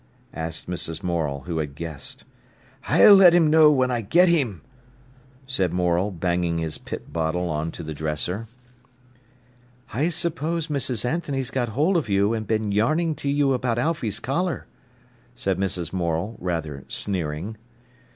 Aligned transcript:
asked 0.33 0.67
Mrs. 0.67 1.03
Morel, 1.03 1.41
who 1.41 1.59
had 1.59 1.75
guessed. 1.75 2.23
"I'll 2.87 3.13
let 3.13 3.35
'im 3.35 3.51
know 3.51 3.69
when 3.69 3.91
I 3.91 4.01
get 4.01 4.27
him," 4.29 4.63
said 5.45 5.71
Morel, 5.71 6.09
banging 6.09 6.57
his 6.57 6.79
pit 6.79 7.13
bottle 7.13 7.51
on 7.51 7.69
to 7.73 7.83
the 7.83 7.93
dresser. 7.93 8.47
"I 9.93 10.09
suppose 10.09 10.69
Mrs. 10.69 11.05
Anthony's 11.05 11.51
got 11.51 11.69
hold 11.69 11.97
of 11.97 12.09
you 12.09 12.33
and 12.33 12.47
been 12.47 12.71
yarning 12.71 13.13
to 13.17 13.29
you 13.29 13.53
about 13.53 13.77
Alfy's 13.77 14.19
collar," 14.19 14.65
said 15.35 15.59
Mrs. 15.59 15.93
Morel, 15.93 16.35
rather 16.39 16.83
sneering. 16.87 17.55